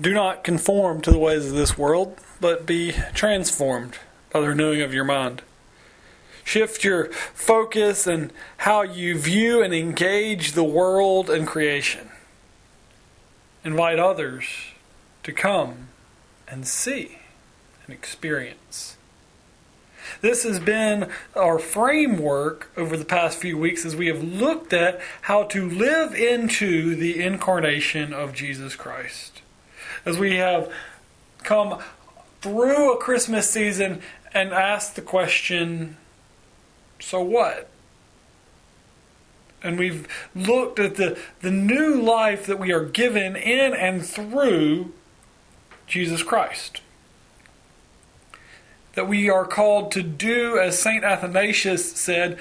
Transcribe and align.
Do 0.00 0.14
not 0.14 0.44
conform 0.44 1.02
to 1.02 1.10
the 1.10 1.18
ways 1.18 1.46
of 1.46 1.52
this 1.52 1.76
world, 1.76 2.16
but 2.40 2.64
be 2.64 2.92
transformed 3.12 3.98
by 4.32 4.40
the 4.40 4.48
renewing 4.48 4.80
of 4.80 4.94
your 4.94 5.04
mind. 5.04 5.42
Shift 6.42 6.84
your 6.84 7.12
focus 7.34 8.06
and 8.06 8.32
how 8.58 8.80
you 8.80 9.18
view 9.18 9.62
and 9.62 9.74
engage 9.74 10.52
the 10.52 10.64
world 10.64 11.28
and 11.28 11.46
creation. 11.46 12.08
Invite 13.62 13.98
others 13.98 14.46
to 15.22 15.32
come 15.32 15.88
and 16.48 16.66
see 16.66 17.18
and 17.84 17.94
experience. 17.94 18.96
This 20.22 20.44
has 20.44 20.58
been 20.60 21.10
our 21.36 21.58
framework 21.58 22.72
over 22.74 22.96
the 22.96 23.04
past 23.04 23.36
few 23.36 23.58
weeks 23.58 23.84
as 23.84 23.94
we 23.94 24.06
have 24.06 24.24
looked 24.24 24.72
at 24.72 24.98
how 25.22 25.42
to 25.44 25.68
live 25.68 26.14
into 26.14 26.96
the 26.96 27.22
incarnation 27.22 28.14
of 28.14 28.32
Jesus 28.32 28.76
Christ 28.76 29.39
as 30.04 30.18
we 30.18 30.36
have 30.36 30.72
come 31.42 31.78
through 32.40 32.94
a 32.94 32.96
Christmas 32.98 33.50
season 33.50 34.00
and 34.32 34.52
asked 34.52 34.96
the 34.96 35.02
question, 35.02 35.96
so 36.98 37.20
what? 37.20 37.68
And 39.62 39.78
we've 39.78 40.08
looked 40.34 40.78
at 40.78 40.94
the, 40.94 41.18
the 41.40 41.50
new 41.50 42.00
life 42.00 42.46
that 42.46 42.58
we 42.58 42.72
are 42.72 42.84
given 42.84 43.36
in 43.36 43.74
and 43.74 44.04
through 44.04 44.92
Jesus 45.86 46.22
Christ. 46.22 46.80
That 48.94 49.06
we 49.06 49.28
are 49.28 49.44
called 49.44 49.92
to 49.92 50.02
do, 50.02 50.58
as 50.58 50.78
St. 50.78 51.04
Athanasius 51.04 51.92
said, 51.92 52.38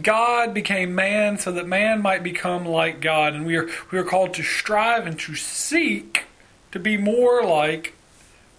God 0.00 0.54
became 0.54 0.94
man 0.94 1.38
so 1.38 1.50
that 1.52 1.66
man 1.66 2.02
might 2.02 2.22
become 2.22 2.64
like 2.64 3.00
God. 3.00 3.34
And 3.34 3.46
we 3.46 3.56
are, 3.56 3.68
we 3.90 3.98
are 3.98 4.04
called 4.04 4.34
to 4.34 4.42
strive 4.42 5.06
and 5.06 5.18
to 5.20 5.34
seek 5.34 6.24
to 6.72 6.78
be 6.78 6.96
more 6.96 7.42
like 7.42 7.94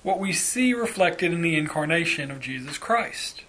what 0.03 0.19
we 0.19 0.33
see 0.33 0.73
reflected 0.73 1.31
in 1.33 1.41
the 1.41 1.57
incarnation 1.57 2.31
of 2.31 2.39
Jesus 2.39 2.77
Christ. 2.77 3.43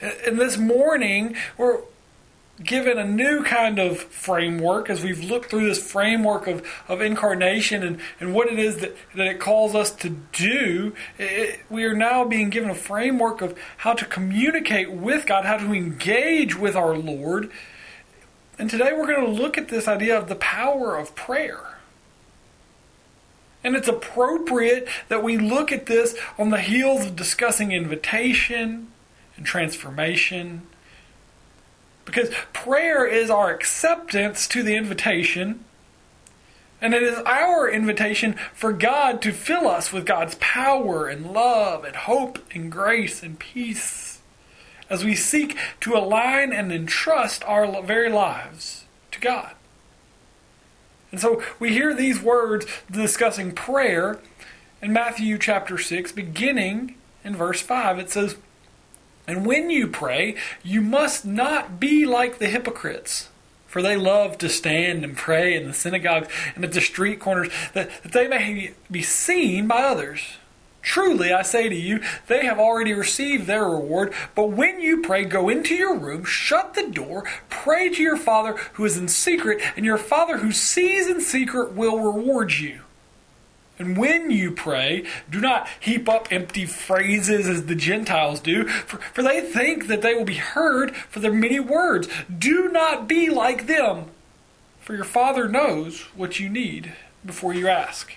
And 0.00 0.38
this 0.38 0.56
morning, 0.56 1.36
we're 1.56 1.80
given 2.62 2.96
a 2.96 3.04
new 3.04 3.42
kind 3.42 3.78
of 3.78 3.98
framework 3.98 4.88
as 4.88 5.02
we've 5.02 5.22
looked 5.22 5.50
through 5.50 5.68
this 5.68 5.82
framework 5.82 6.46
of, 6.46 6.66
of 6.88 7.00
incarnation 7.00 7.82
and, 7.82 8.00
and 8.18 8.34
what 8.34 8.48
it 8.48 8.58
is 8.58 8.78
that, 8.78 8.96
that 9.14 9.26
it 9.26 9.38
calls 9.38 9.74
us 9.74 9.90
to 9.90 10.10
do. 10.32 10.94
It, 11.18 11.60
we 11.68 11.84
are 11.84 11.94
now 11.94 12.24
being 12.24 12.48
given 12.48 12.70
a 12.70 12.74
framework 12.74 13.42
of 13.42 13.58
how 13.78 13.92
to 13.92 14.04
communicate 14.06 14.90
with 14.90 15.26
God, 15.26 15.44
how 15.44 15.58
to 15.58 15.74
engage 15.74 16.56
with 16.56 16.74
our 16.74 16.96
Lord. 16.96 17.50
And 18.58 18.70
today 18.70 18.92
we're 18.92 19.06
going 19.06 19.26
to 19.26 19.42
look 19.42 19.58
at 19.58 19.68
this 19.68 19.86
idea 19.86 20.16
of 20.16 20.28
the 20.28 20.36
power 20.36 20.96
of 20.96 21.14
prayer. 21.14 21.78
And 23.62 23.76
it's 23.76 23.88
appropriate 23.88 24.88
that 25.08 25.22
we 25.22 25.36
look 25.36 25.72
at 25.72 25.86
this 25.86 26.16
on 26.38 26.50
the 26.50 26.60
heels 26.60 27.04
of 27.04 27.16
discussing 27.16 27.72
invitation 27.72 28.92
and 29.36 29.44
transformation 29.44 30.62
because 32.06 32.30
prayer 32.54 33.04
is 33.04 33.28
our 33.28 33.50
acceptance 33.50 34.48
to 34.48 34.62
the 34.62 34.74
invitation. 34.74 35.62
And 36.80 36.94
it 36.94 37.02
is 37.02 37.18
our 37.26 37.68
invitation 37.68 38.34
for 38.54 38.72
God 38.72 39.20
to 39.22 39.32
fill 39.32 39.66
us 39.66 39.92
with 39.92 40.06
God's 40.06 40.36
power 40.36 41.08
and 41.08 41.32
love 41.32 41.84
and 41.84 41.96
hope 41.96 42.38
and 42.54 42.70
grace 42.70 43.22
and 43.22 43.38
peace 43.38 44.20
as 44.88 45.04
we 45.04 45.14
seek 45.14 45.56
to 45.80 45.96
align 45.96 46.52
and 46.52 46.72
entrust 46.72 47.42
our 47.44 47.82
very 47.82 48.10
lives 48.10 48.84
to 49.10 49.20
God. 49.20 49.52
And 51.10 51.20
so 51.20 51.42
we 51.58 51.72
hear 51.72 51.94
these 51.94 52.20
words 52.20 52.66
discussing 52.90 53.52
prayer 53.52 54.20
in 54.82 54.92
Matthew 54.92 55.38
chapter 55.38 55.78
6, 55.78 56.12
beginning 56.12 56.94
in 57.24 57.34
verse 57.34 57.62
5. 57.62 57.98
It 57.98 58.10
says, 58.10 58.36
and 59.26 59.44
when 59.44 59.70
you 59.70 59.88
pray, 59.88 60.36
you 60.62 60.80
must 60.80 61.24
not 61.24 61.80
be 61.80 62.06
like 62.06 62.38
the 62.38 62.48
hypocrites. 62.48 63.28
For 63.66 63.82
they 63.82 63.96
love 63.96 64.38
to 64.38 64.48
stand 64.48 65.04
and 65.04 65.16
pray 65.16 65.54
in 65.54 65.66
the 65.66 65.74
synagogues 65.74 66.28
and 66.54 66.64
at 66.64 66.72
the 66.72 66.80
street 66.80 67.20
corners, 67.20 67.50
that, 67.74 67.90
that 68.02 68.12
they 68.12 68.28
may 68.28 68.72
be 68.90 69.02
seen 69.02 69.66
by 69.66 69.82
others. 69.82 70.22
Truly, 70.80 71.32
I 71.32 71.42
say 71.42 71.68
to 71.68 71.74
you, 71.74 72.00
they 72.28 72.46
have 72.46 72.60
already 72.60 72.92
received 72.92 73.46
their 73.46 73.64
reward. 73.64 74.14
But 74.36 74.50
when 74.50 74.80
you 74.80 75.02
pray, 75.02 75.24
go 75.24 75.48
into 75.48 75.74
your 75.74 75.98
room, 75.98 76.24
shut 76.24 76.74
the 76.74 76.88
door, 76.88 77.24
pray 77.48 77.88
to 77.88 78.02
your 78.02 78.16
Father 78.16 78.52
who 78.74 78.84
is 78.84 78.96
in 78.96 79.08
secret, 79.08 79.60
and 79.74 79.84
your 79.84 79.98
Father 79.98 80.38
who 80.38 80.52
sees 80.52 81.08
in 81.08 81.20
secret 81.20 81.72
will 81.72 81.98
reward 81.98 82.52
you. 82.52 82.82
And 83.78 83.96
when 83.96 84.30
you 84.30 84.52
pray, 84.52 85.04
do 85.30 85.40
not 85.40 85.68
heap 85.80 86.08
up 86.08 86.28
empty 86.30 86.64
phrases 86.64 87.46
as 87.46 87.66
the 87.66 87.74
Gentiles 87.74 88.40
do, 88.40 88.66
for, 88.66 88.98
for 89.12 89.22
they 89.22 89.40
think 89.40 89.88
that 89.88 90.00
they 90.00 90.14
will 90.14 90.24
be 90.24 90.36
heard 90.36 90.96
for 90.96 91.20
their 91.20 91.32
many 91.32 91.60
words. 91.60 92.08
Do 92.36 92.70
not 92.70 93.06
be 93.06 93.28
like 93.28 93.66
them, 93.66 94.06
for 94.80 94.94
your 94.94 95.04
Father 95.04 95.46
knows 95.46 96.02
what 96.14 96.40
you 96.40 96.48
need 96.48 96.94
before 97.24 97.52
you 97.52 97.68
ask. 97.68 98.14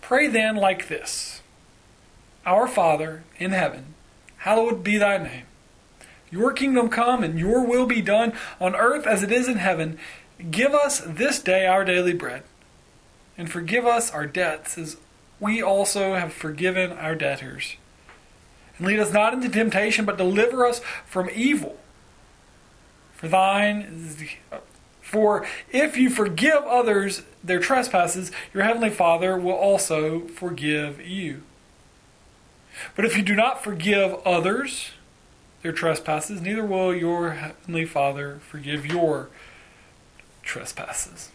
Pray 0.00 0.28
then 0.28 0.56
like 0.56 0.86
this 0.86 1.42
Our 2.46 2.68
Father 2.68 3.24
in 3.38 3.50
heaven, 3.50 3.94
hallowed 4.38 4.84
be 4.84 4.96
thy 4.96 5.18
name. 5.18 5.46
Your 6.30 6.52
kingdom 6.52 6.88
come 6.88 7.24
and 7.24 7.38
your 7.38 7.66
will 7.66 7.86
be 7.86 8.00
done 8.00 8.32
on 8.60 8.76
earth 8.76 9.06
as 9.06 9.22
it 9.22 9.32
is 9.32 9.48
in 9.48 9.56
heaven. 9.56 9.98
Give 10.50 10.72
us 10.72 11.00
this 11.00 11.40
day 11.40 11.66
our 11.66 11.84
daily 11.84 12.14
bread 12.14 12.44
and 13.42 13.50
forgive 13.50 13.84
us 13.84 14.08
our 14.12 14.24
debts 14.24 14.78
as 14.78 14.98
we 15.40 15.60
also 15.60 16.14
have 16.14 16.32
forgiven 16.32 16.92
our 16.92 17.16
debtors. 17.16 17.74
And 18.78 18.86
lead 18.86 19.00
us 19.00 19.12
not 19.12 19.34
into 19.34 19.48
temptation, 19.48 20.04
but 20.04 20.16
deliver 20.16 20.64
us 20.64 20.80
from 21.04 21.28
evil. 21.34 21.76
For 23.16 23.26
thine 23.26 23.80
is 23.80 24.14
the, 24.14 24.28
for 25.00 25.44
if 25.72 25.96
you 25.96 26.08
forgive 26.08 26.62
others 26.62 27.22
their 27.42 27.58
trespasses, 27.58 28.30
your 28.54 28.62
heavenly 28.62 28.90
Father 28.90 29.36
will 29.36 29.56
also 29.56 30.20
forgive 30.28 31.04
you. 31.04 31.42
But 32.94 33.04
if 33.04 33.16
you 33.16 33.24
do 33.24 33.34
not 33.34 33.64
forgive 33.64 34.14
others 34.24 34.92
their 35.62 35.72
trespasses, 35.72 36.40
neither 36.40 36.64
will 36.64 36.94
your 36.94 37.30
heavenly 37.30 37.86
Father 37.86 38.38
forgive 38.48 38.86
your 38.86 39.30
trespasses. 40.44 41.32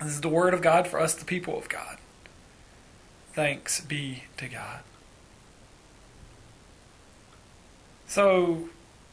This 0.00 0.08
is 0.10 0.20
the 0.20 0.28
word 0.28 0.54
of 0.54 0.62
God 0.62 0.86
for 0.86 1.00
us, 1.00 1.14
the 1.14 1.24
people 1.24 1.58
of 1.58 1.68
God. 1.68 1.98
Thanks 3.32 3.80
be 3.80 4.24
to 4.36 4.48
God. 4.48 4.80
So, 8.06 8.68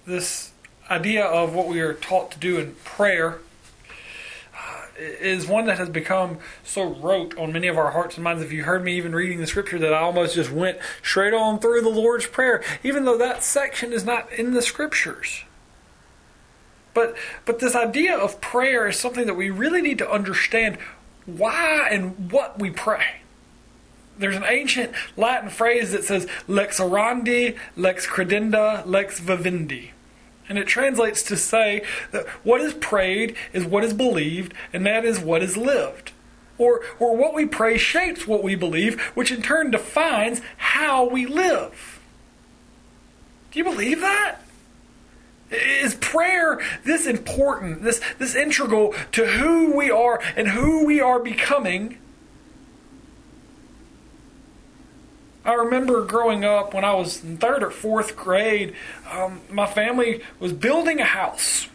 this 0.06 0.52
idea 0.90 1.26
of 1.26 1.54
what 1.54 1.68
we 1.68 1.82
are 1.82 1.94
taught 1.94 2.32
to 2.32 2.40
do 2.40 2.58
in 2.60 2.76
prayer 2.84 3.40
uh, 4.58 4.86
is 4.98 5.48
one 5.48 5.66
that 5.66 5.78
has 5.78 5.90
become 5.90 6.38
so 6.64 6.84
rote 6.84 7.38
on 7.38 7.52
many 7.52 7.68
of 7.68 7.78
our 7.78 7.92
hearts 7.92 8.16
and 8.16 8.24
minds. 8.24 8.42
If 8.42 8.52
you 8.52 8.64
heard 8.64 8.84
me 8.84 8.96
even 8.96 9.14
reading 9.14 9.40
the 9.40 9.48
scripture, 9.48 9.80
that 9.80 9.94
I 9.94 10.00
almost 10.00 10.36
just 10.36 10.52
went 10.52 10.78
straight 11.04 11.34
on 11.34 11.60
through 11.60 11.82
the 11.82 11.90
Lord's 11.90 12.28
Prayer, 12.28 12.64
even 12.84 13.06
though 13.06 13.18
that 13.18 13.44
section 13.44 13.92
is 13.92 14.06
not 14.06 14.32
in 14.32 14.54
the 14.54 14.62
scriptures. 14.62 15.44
But 16.96 17.16
but 17.46 17.60
this 17.60 17.76
idea 17.76 18.18
of 18.18 18.42
prayer 18.42 18.88
is 18.88 18.98
something 18.98 19.28
that 19.28 19.36
we 19.36 19.52
really 19.52 19.84
need 19.84 20.00
to 20.00 20.10
understand 20.10 20.80
why 21.28 21.90
and 21.92 22.32
what 22.32 22.58
we 22.58 22.72
pray. 22.72 23.18
There's 24.18 24.36
an 24.36 24.46
ancient 24.48 24.94
Latin 25.18 25.50
phrase 25.50 25.92
that 25.92 26.06
says 26.06 26.26
lex 26.48 26.80
orandi, 26.80 27.58
lex 27.76 28.08
credendi, 28.08 28.84
lex 28.88 29.20
vivendi. 29.20 29.92
And 30.48 30.58
it 30.58 30.68
translates 30.68 31.22
to 31.24 31.38
say 31.38 31.84
that 32.12 32.28
what 32.44 32.62
is 32.62 32.74
prayed 32.74 33.36
is 33.52 33.66
what 33.66 33.84
is 33.84 33.94
believed, 33.94 34.54
and 34.72 34.86
that 34.86 35.04
is 35.04 35.20
what 35.20 35.44
is 35.44 35.58
lived. 35.58 36.12
Or, 36.58 36.82
or 37.00 37.18
what 37.18 37.34
we 37.34 37.46
pray 37.46 37.78
shapes 37.78 38.26
what 38.26 38.44
we 38.44 38.56
believe, 38.56 39.02
which 39.16 39.32
in 39.32 39.42
turn 39.42 39.72
defines 39.72 40.42
how 40.58 41.10
we 41.10 41.26
live. 41.26 42.00
Do 43.52 43.60
you 43.60 43.66
believe 43.66 44.00
that? 44.02 44.45
Is 45.56 45.96
prayer 45.96 46.60
this 46.84 47.08
important, 47.08 47.84
this, 47.84 48.02
this 48.20 48.36
integral 48.36 48.94
to 49.14 49.26
who 49.26 49.76
we 49.76 49.90
are 49.90 50.22
and 50.36 50.50
who 50.50 50.86
we 50.86 51.02
are 51.02 51.20
becoming? 51.20 51.98
I 55.44 55.54
remember 55.54 56.04
growing 56.06 56.44
up 56.44 56.74
when 56.74 56.84
I 56.84 56.94
was 56.96 57.24
in 57.24 57.38
third 57.38 57.62
or 57.62 57.70
fourth 57.70 58.16
grade, 58.16 58.76
um, 59.12 59.42
my 59.50 59.68
family 59.68 60.22
was 60.40 60.52
building 60.52 61.00
a 61.00 61.06
house. 61.06 61.68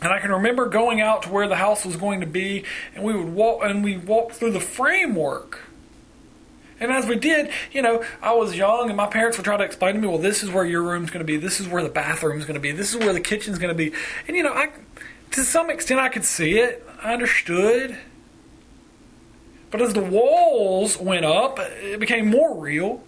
And 0.00 0.12
I 0.12 0.20
can 0.20 0.30
remember 0.30 0.66
going 0.66 1.00
out 1.00 1.22
to 1.22 1.30
where 1.30 1.48
the 1.48 1.56
house 1.56 1.84
was 1.84 1.96
going 1.96 2.20
to 2.20 2.26
be, 2.26 2.64
and 2.94 3.02
we 3.02 3.14
would 3.14 3.32
walk 3.32 3.64
and 3.64 3.82
we 3.82 3.96
walked 3.96 4.34
through 4.34 4.52
the 4.52 4.60
framework 4.60 5.60
and 6.80 6.90
as 6.90 7.06
we 7.06 7.16
did, 7.16 7.50
you 7.72 7.82
know, 7.82 8.04
I 8.22 8.32
was 8.34 8.56
young 8.56 8.88
and 8.88 8.96
my 8.96 9.06
parents 9.06 9.36
would 9.36 9.44
try 9.44 9.56
to 9.56 9.64
explain 9.64 9.94
to 9.94 10.00
me, 10.00 10.08
well, 10.08 10.18
this 10.18 10.42
is 10.42 10.50
where 10.50 10.64
your 10.64 10.82
room's 10.82 11.10
going 11.10 11.24
to 11.24 11.26
be. 11.26 11.36
This 11.36 11.60
is 11.60 11.68
where 11.68 11.82
the 11.82 11.88
bathroom's 11.88 12.44
going 12.44 12.54
to 12.54 12.60
be. 12.60 12.72
This 12.72 12.92
is 12.92 12.98
where 12.98 13.12
the 13.12 13.20
kitchen's 13.20 13.58
going 13.58 13.72
to 13.72 13.78
be. 13.78 13.92
And, 14.26 14.36
you 14.36 14.42
know, 14.42 14.52
I, 14.52 14.70
to 15.32 15.44
some 15.44 15.70
extent 15.70 16.00
I 16.00 16.08
could 16.08 16.24
see 16.24 16.58
it. 16.58 16.86
I 17.02 17.12
understood. 17.12 17.96
But 19.70 19.82
as 19.82 19.92
the 19.92 20.02
walls 20.02 20.96
went 20.98 21.24
up, 21.24 21.58
it 21.58 21.98
became 21.98 22.28
more 22.28 22.56
real. 22.56 23.02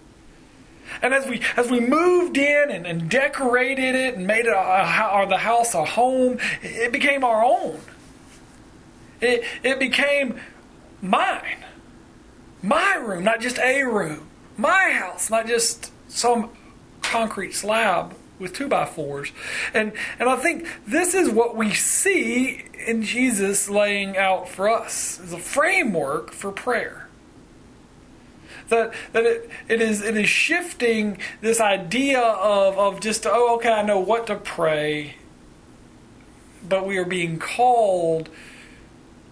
And 1.02 1.14
as 1.14 1.26
we 1.26 1.42
as 1.56 1.70
we 1.70 1.80
moved 1.80 2.36
in 2.36 2.70
and, 2.70 2.86
and 2.86 3.10
decorated 3.10 3.94
it 3.94 4.14
and 4.14 4.26
made 4.26 4.46
it 4.46 4.52
a, 4.52 5.22
a, 5.22 5.26
the 5.28 5.38
house 5.38 5.74
a 5.74 5.84
home, 5.84 6.38
it 6.62 6.92
became 6.92 7.24
our 7.24 7.44
own. 7.44 7.80
It 9.20 9.44
it 9.62 9.78
became 9.78 10.40
mine, 11.02 11.64
my 12.62 12.94
room, 12.94 13.24
not 13.24 13.40
just 13.40 13.58
a 13.58 13.82
room, 13.84 14.28
my 14.56 14.90
house, 14.90 15.30
not 15.30 15.46
just 15.46 15.92
some 16.08 16.50
concrete 17.02 17.52
slab 17.52 18.14
with 18.38 18.52
two 18.52 18.68
by 18.68 18.84
fours. 18.84 19.32
And 19.72 19.92
and 20.18 20.28
I 20.28 20.36
think 20.36 20.68
this 20.86 21.14
is 21.14 21.28
what 21.30 21.56
we 21.56 21.72
see 21.72 22.64
in 22.86 23.02
Jesus 23.02 23.68
laying 23.68 24.16
out 24.16 24.48
for 24.48 24.68
us 24.68 25.20
as 25.20 25.32
a 25.32 25.38
framework 25.38 26.32
for 26.32 26.52
prayer. 26.52 27.08
That 28.68 28.92
that 29.12 29.24
it, 29.24 29.50
it 29.68 29.80
is 29.80 30.02
it 30.02 30.16
is 30.16 30.28
shifting 30.28 31.18
this 31.40 31.60
idea 31.60 32.20
of, 32.20 32.78
of 32.78 33.00
just 33.00 33.26
oh 33.26 33.56
okay 33.56 33.72
I 33.72 33.82
know 33.82 34.00
what 34.00 34.26
to 34.26 34.36
pray, 34.36 35.14
but 36.68 36.86
we 36.86 36.98
are 36.98 37.04
being 37.04 37.38
called 37.38 38.28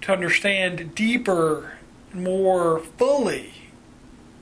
to 0.03 0.13
understand 0.13 0.95
deeper, 0.95 1.74
more 2.15 2.79
fully 2.79 3.53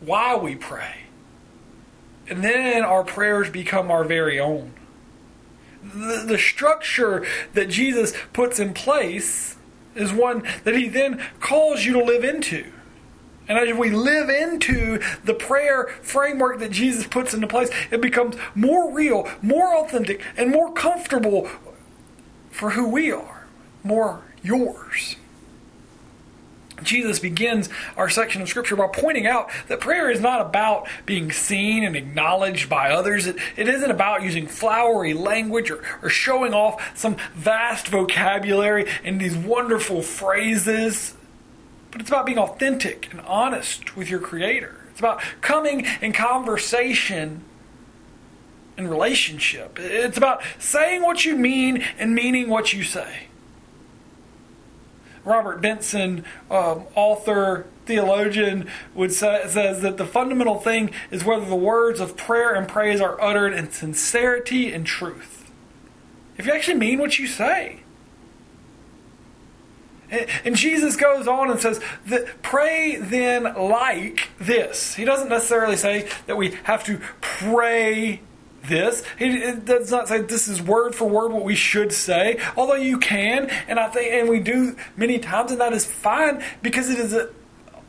why 0.01 0.37
we 0.37 0.55
pray 0.55 1.03
and 2.29 2.43
then 2.43 2.83
our 2.83 3.05
prayers 3.05 3.51
become 3.51 3.91
our 3.91 4.05
very 4.05 4.39
own. 4.39 4.73
The, 5.83 6.25
the 6.27 6.39
structure 6.39 7.27
that 7.55 7.69
Jesus 7.69 8.15
puts 8.33 8.61
in 8.61 8.73
place 8.73 9.57
is 9.95 10.13
one 10.13 10.43
that 10.65 10.75
he 10.75 10.89
then 10.89 11.23
calls 11.41 11.85
you 11.85 11.93
to 11.95 12.05
live 12.05 12.25
into. 12.25 12.73
And 13.49 13.59
as 13.59 13.77
we 13.77 13.91
live 13.91 14.31
into 14.31 15.01
the 15.25 15.35
prayer 15.35 15.89
framework 16.01 16.61
that 16.61 16.71
Jesus 16.71 17.07
puts 17.07 17.35
into 17.35 17.49
place, 17.49 17.69
it 17.91 18.01
becomes 18.01 18.37
more 18.55 18.91
real, 18.91 19.29
more 19.43 19.77
authentic, 19.77 20.23
and 20.37 20.51
more 20.51 20.73
comfortable 20.73 21.51
for 22.51 22.71
who 22.71 22.89
we 22.89 23.11
are, 23.11 23.47
more 23.83 24.23
yours. 24.43 25.17
Jesus 26.85 27.19
begins 27.19 27.69
our 27.97 28.09
section 28.09 28.43
of 28.43 28.49
Scripture 28.49 28.77
by 28.77 28.89
pointing 28.89 29.27
out 29.27 29.51
that 29.69 29.81
prayer 29.81 30.11
is 30.11 30.21
not 30.21 30.41
about 30.41 30.89
being 31.07 31.33
seen 31.33 31.85
and 31.85 31.97
acknowledged 31.97 32.69
by 32.69 32.91
others. 32.91 33.27
It, 33.27 33.37
it 33.57 33.69
isn't 33.69 33.91
about 33.91 34.23
using 34.23 34.47
flowery 34.47 35.15
language 35.15 35.71
or, 35.71 35.83
or 36.03 36.09
showing 36.09 36.55
off 36.55 36.97
some 36.97 37.17
vast 37.35 37.89
vocabulary 37.89 38.89
and 39.05 39.21
these 39.21 39.37
wonderful 39.37 40.03
phrases. 40.03 41.15
But 41.91 42.01
it's 42.01 42.11
about 42.11 42.27
being 42.27 42.39
authentic 42.39 43.09
and 43.11 43.21
honest 43.23 43.97
with 43.97 44.09
your 44.09 44.21
Creator. 44.21 44.77
It's 44.91 45.01
about 45.01 45.23
coming 45.41 45.87
in 46.01 46.13
conversation 46.13 47.45
and 48.77 48.91
relationship. 48.91 49.79
It's 49.79 50.17
about 50.17 50.43
saying 50.59 51.03
what 51.03 51.25
you 51.25 51.37
mean 51.37 51.85
and 51.99 52.15
meaning 52.15 52.49
what 52.49 52.73
you 52.73 52.83
say. 52.83 53.29
Robert 55.25 55.61
Benson, 55.61 56.25
um, 56.51 56.85
author, 56.95 57.67
theologian, 57.87 58.69
would 58.95 59.13
say, 59.13 59.45
says 59.49 59.83
that 59.83 59.97
the 59.97 60.07
fundamental 60.07 60.59
thing 60.59 60.91
is 61.11 61.25
whether 61.25 61.45
the 61.45 61.55
words 61.55 62.01
of 62.01 62.17
prayer 62.17 62.55
and 62.55 62.69
praise 62.69 63.01
are 63.01 63.21
uttered 63.21 63.53
in 63.53 63.71
sincerity 63.71 64.73
and 64.73 64.87
truth. 64.87 65.51
If 66.37 66.47
you 66.47 66.53
actually 66.53 66.79
mean 66.79 66.99
what 66.99 67.19
you 67.19 67.27
say. 67.27 67.81
And 70.45 70.57
Jesus 70.57 70.97
goes 70.97 71.27
on 71.27 71.51
and 71.51 71.59
says, 71.59 71.81
pray 72.43 72.97
then 72.97 73.45
like 73.55 74.29
this. 74.39 74.95
He 74.95 75.07
doesn't 75.07 75.31
necessarily 75.31 75.77
say 75.77 76.07
that 76.27 76.37
we 76.37 76.51
have 76.65 76.85
to 76.85 77.01
pray 77.23 78.21
this. 78.65 79.03
He 79.19 79.53
does 79.53 79.91
not 79.91 80.09
say 80.09 80.21
this 80.23 80.49
is 80.49 80.63
word 80.63 80.95
for 80.95 81.09
word 81.09 81.33
what 81.33 81.45
we 81.45 81.55
should 81.55 81.93
say, 81.93 82.41
although 82.57 82.75
you 82.75 82.99
can, 82.99 83.51
and 83.69 83.79
I 83.79 83.89
think, 83.89 84.13
and 84.13 84.29
we 84.29 84.41
do 84.41 84.77
many 84.97 85.19
times, 85.19 85.53
and 85.53 85.61
that 85.61 85.73
is 85.73 85.85
fine 85.85 86.43
because 86.63 86.89
it 86.89 86.99
is 86.99 87.13
an 87.13 87.29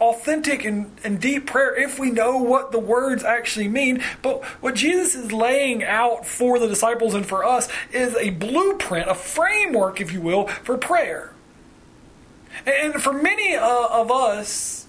authentic 0.01 0.65
and, 0.65 0.91
and 1.03 1.19
deep 1.19 1.47
prayer 1.47 1.75
if 1.75 1.97
we 1.97 2.11
know 2.11 2.37
what 2.37 2.71
the 2.71 2.79
words 2.79 3.23
actually 3.23 3.67
mean. 3.67 4.03
But 4.21 4.43
what 4.61 4.75
Jesus 4.75 5.15
is 5.15 5.31
laying 5.31 5.83
out 5.83 6.25
for 6.25 6.59
the 6.59 6.67
disciples 6.67 7.13
and 7.13 7.25
for 7.25 7.45
us 7.45 7.69
is 7.91 8.15
a 8.15 8.31
blueprint, 8.31 9.09
a 9.09 9.15
framework, 9.15 10.01
if 10.01 10.11
you 10.11 10.21
will, 10.21 10.47
for 10.47 10.77
prayer. 10.77 11.33
And 12.65 13.01
for 13.01 13.13
many 13.13 13.55
uh, 13.55 13.87
of 13.89 14.11
us, 14.11 14.87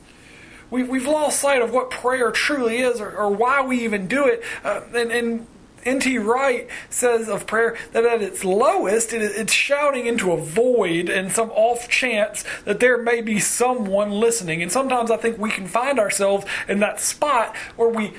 we've, 0.70 0.88
we've 0.88 1.06
lost 1.06 1.40
sight 1.40 1.62
of 1.62 1.72
what 1.72 1.90
prayer 1.90 2.30
truly 2.30 2.78
is 2.78 3.00
or, 3.00 3.16
or 3.16 3.30
why 3.30 3.64
we 3.64 3.84
even 3.84 4.06
do 4.06 4.26
it. 4.26 4.42
Uh, 4.62 4.82
and, 4.94 5.10
and 5.10 5.46
N.T. 5.84 6.18
Wright 6.18 6.68
says 6.90 7.28
of 7.28 7.46
prayer 7.46 7.76
that 7.92 8.04
at 8.04 8.22
its 8.22 8.44
lowest, 8.44 9.12
it's 9.12 9.52
shouting 9.52 10.06
into 10.06 10.32
a 10.32 10.36
void 10.36 11.08
and 11.08 11.32
some 11.32 11.50
off 11.50 11.88
chance 11.88 12.44
that 12.64 12.80
there 12.80 12.98
may 12.98 13.20
be 13.20 13.38
someone 13.38 14.10
listening. 14.10 14.62
And 14.62 14.70
sometimes 14.70 15.10
I 15.10 15.16
think 15.16 15.38
we 15.38 15.50
can 15.50 15.66
find 15.66 15.98
ourselves 15.98 16.46
in 16.68 16.80
that 16.80 17.00
spot 17.00 17.56
where 17.76 17.88
we 17.88 18.14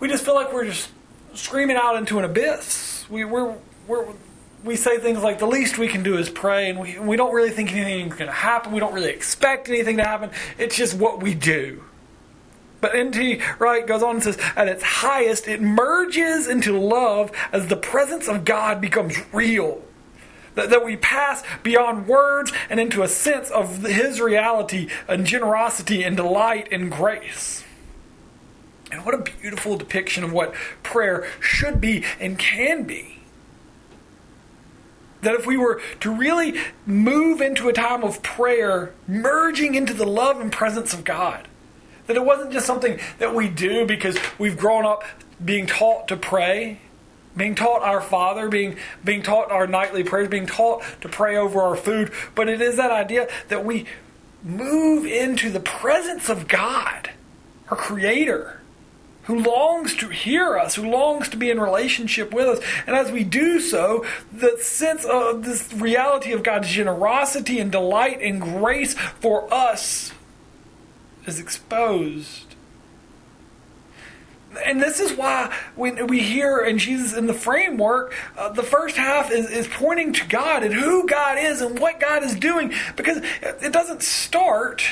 we 0.00 0.08
just 0.08 0.24
feel 0.24 0.34
like 0.34 0.52
we're 0.52 0.66
just 0.66 0.90
screaming 1.34 1.76
out 1.76 1.96
into 1.96 2.18
an 2.18 2.24
abyss. 2.24 3.06
We 3.08 3.24
we're, 3.24 3.54
we're 3.86 4.06
we 4.64 4.76
say 4.76 4.98
things 4.98 5.22
like 5.22 5.38
the 5.38 5.46
least 5.46 5.78
we 5.78 5.88
can 5.88 6.02
do 6.02 6.16
is 6.16 6.30
pray, 6.30 6.70
and 6.70 6.80
we, 6.80 6.98
we 6.98 7.16
don't 7.16 7.34
really 7.34 7.50
think 7.50 7.72
anything's 7.72 8.14
going 8.14 8.28
to 8.28 8.32
happen. 8.32 8.72
We 8.72 8.80
don't 8.80 8.94
really 8.94 9.10
expect 9.10 9.68
anything 9.68 9.98
to 9.98 10.04
happen. 10.04 10.30
It's 10.58 10.76
just 10.76 10.96
what 10.96 11.22
we 11.22 11.34
do. 11.34 11.84
But 12.84 12.94
N.T. 12.94 13.40
Wright 13.58 13.86
goes 13.86 14.02
on 14.02 14.16
and 14.16 14.22
says, 14.22 14.36
at 14.54 14.68
its 14.68 14.82
highest, 14.82 15.48
it 15.48 15.62
merges 15.62 16.46
into 16.46 16.78
love 16.78 17.32
as 17.50 17.68
the 17.68 17.78
presence 17.78 18.28
of 18.28 18.44
God 18.44 18.78
becomes 18.78 19.16
real. 19.32 19.80
That, 20.54 20.68
that 20.68 20.84
we 20.84 20.98
pass 20.98 21.42
beyond 21.62 22.06
words 22.06 22.52
and 22.68 22.78
into 22.78 23.02
a 23.02 23.08
sense 23.08 23.48
of 23.50 23.84
His 23.84 24.20
reality 24.20 24.90
and 25.08 25.24
generosity 25.24 26.02
and 26.02 26.14
delight 26.14 26.68
and 26.70 26.92
grace. 26.92 27.64
And 28.92 29.02
what 29.06 29.14
a 29.14 29.22
beautiful 29.40 29.78
depiction 29.78 30.22
of 30.22 30.34
what 30.34 30.52
prayer 30.82 31.26
should 31.40 31.80
be 31.80 32.04
and 32.20 32.38
can 32.38 32.82
be. 32.82 33.20
That 35.22 35.36
if 35.36 35.46
we 35.46 35.56
were 35.56 35.80
to 36.00 36.14
really 36.14 36.60
move 36.84 37.40
into 37.40 37.70
a 37.70 37.72
time 37.72 38.04
of 38.04 38.22
prayer, 38.22 38.92
merging 39.08 39.74
into 39.74 39.94
the 39.94 40.04
love 40.04 40.38
and 40.38 40.52
presence 40.52 40.92
of 40.92 41.02
God, 41.04 41.48
that 42.06 42.16
it 42.16 42.24
wasn't 42.24 42.52
just 42.52 42.66
something 42.66 42.98
that 43.18 43.34
we 43.34 43.48
do 43.48 43.86
because 43.86 44.18
we've 44.38 44.56
grown 44.56 44.84
up 44.84 45.04
being 45.44 45.66
taught 45.66 46.08
to 46.08 46.16
pray, 46.16 46.78
being 47.36 47.54
taught 47.54 47.82
our 47.82 48.00
Father, 48.00 48.48
being, 48.48 48.76
being 49.04 49.22
taught 49.22 49.50
our 49.50 49.66
nightly 49.66 50.04
prayers, 50.04 50.28
being 50.28 50.46
taught 50.46 50.82
to 51.00 51.08
pray 51.08 51.36
over 51.36 51.60
our 51.60 51.76
food, 51.76 52.12
but 52.34 52.48
it 52.48 52.60
is 52.60 52.76
that 52.76 52.90
idea 52.90 53.28
that 53.48 53.64
we 53.64 53.86
move 54.42 55.06
into 55.06 55.50
the 55.50 55.60
presence 55.60 56.28
of 56.28 56.46
God, 56.46 57.10
our 57.70 57.76
Creator, 57.76 58.60
who 59.24 59.38
longs 59.38 59.96
to 59.96 60.08
hear 60.08 60.58
us, 60.58 60.74
who 60.74 60.88
longs 60.88 61.30
to 61.30 61.36
be 61.36 61.50
in 61.50 61.58
relationship 61.58 62.32
with 62.32 62.46
us. 62.46 62.64
And 62.86 62.94
as 62.94 63.10
we 63.10 63.24
do 63.24 63.58
so, 63.58 64.04
the 64.32 64.58
sense 64.60 65.04
of 65.06 65.44
this 65.44 65.72
reality 65.72 66.32
of 66.32 66.42
God's 66.42 66.68
generosity 66.68 67.58
and 67.58 67.72
delight 67.72 68.20
and 68.20 68.40
grace 68.40 68.92
for 68.94 69.52
us 69.52 70.12
is 71.26 71.38
exposed. 71.38 72.54
And 74.64 74.80
this 74.80 75.00
is 75.00 75.12
why 75.12 75.52
when 75.74 76.06
we 76.06 76.20
hear 76.20 76.60
in 76.60 76.78
Jesus 76.78 77.16
in 77.16 77.26
the 77.26 77.34
framework, 77.34 78.14
uh, 78.36 78.50
the 78.50 78.62
first 78.62 78.96
half 78.96 79.30
is, 79.30 79.50
is 79.50 79.66
pointing 79.66 80.12
to 80.12 80.26
God 80.26 80.62
and 80.62 80.72
who 80.72 81.06
God 81.08 81.38
is 81.38 81.60
and 81.60 81.78
what 81.78 82.00
God 82.00 82.22
is 82.22 82.34
doing 82.34 82.72
because 82.96 83.18
it 83.42 83.72
doesn't 83.72 84.02
start, 84.02 84.84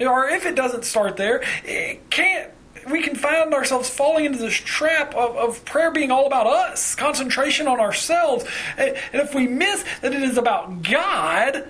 or 0.00 0.28
if 0.28 0.46
it 0.46 0.54
doesn't 0.54 0.84
start 0.84 1.16
there, 1.16 1.42
it 1.64 2.08
can't 2.10 2.50
we 2.90 3.00
can 3.00 3.14
find 3.14 3.54
ourselves 3.54 3.88
falling 3.88 4.24
into 4.24 4.38
this 4.38 4.54
trap 4.54 5.14
of, 5.14 5.36
of 5.36 5.64
prayer 5.64 5.92
being 5.92 6.10
all 6.10 6.26
about 6.26 6.48
us, 6.48 6.96
concentration 6.96 7.68
on 7.68 7.78
ourselves. 7.78 8.44
And, 8.76 8.96
and 9.12 9.22
if 9.22 9.34
we 9.36 9.46
miss 9.46 9.84
that 10.00 10.12
it 10.12 10.20
is 10.20 10.36
about 10.36 10.82
God, 10.82 11.68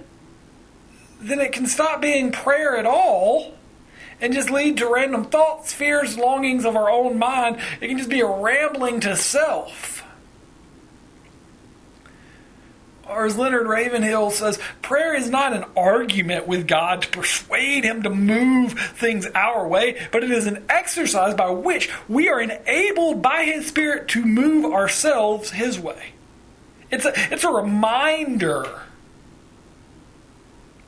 then 1.20 1.38
it 1.38 1.52
can 1.52 1.66
stop 1.66 2.00
being 2.00 2.32
prayer 2.32 2.78
at 2.78 2.86
all 2.86 3.52
and 4.22 4.32
just 4.32 4.50
lead 4.50 4.78
to 4.78 4.88
random 4.88 5.24
thoughts, 5.24 5.74
fears, 5.74 6.16
longings 6.16 6.64
of 6.64 6.76
our 6.76 6.88
own 6.88 7.18
mind. 7.18 7.58
It 7.80 7.88
can 7.88 7.98
just 7.98 8.08
be 8.08 8.20
a 8.20 8.26
rambling 8.26 9.00
to 9.00 9.16
self. 9.16 10.04
Or 13.08 13.26
as 13.26 13.36
Leonard 13.36 13.66
Ravenhill 13.66 14.30
says, 14.30 14.60
prayer 14.80 15.12
is 15.12 15.28
not 15.28 15.52
an 15.52 15.64
argument 15.76 16.46
with 16.46 16.68
God 16.68 17.02
to 17.02 17.08
persuade 17.08 17.84
Him 17.84 18.04
to 18.04 18.10
move 18.10 18.72
things 18.72 19.26
our 19.34 19.66
way, 19.66 20.06
but 20.12 20.22
it 20.22 20.30
is 20.30 20.46
an 20.46 20.64
exercise 20.68 21.34
by 21.34 21.50
which 21.50 21.90
we 22.08 22.28
are 22.28 22.40
enabled 22.40 23.20
by 23.20 23.44
His 23.44 23.66
Spirit 23.66 24.08
to 24.10 24.24
move 24.24 24.72
ourselves 24.72 25.50
His 25.50 25.80
way. 25.80 26.12
It's 26.90 27.04
a, 27.04 27.12
it's 27.32 27.44
a 27.44 27.50
reminder 27.50 28.82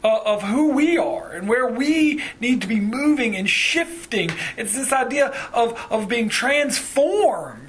uh, 0.05 0.21
of 0.25 0.43
who 0.43 0.71
we 0.71 0.99
are 0.99 1.33
and 1.33 1.49
where 1.49 1.67
we 1.67 2.23
need 2.39 2.61
to 2.61 2.69
be 2.69 2.79
moving 2.79 3.35
and 3.35 3.49
shifting. 3.49 4.31
It's 4.57 4.75
this 4.75 4.93
idea 4.93 5.29
of, 5.53 5.81
of 5.91 6.09
being 6.09 6.29
transformed 6.29 7.64